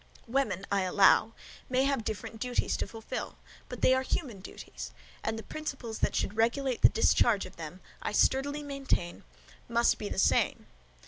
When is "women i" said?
0.25-0.81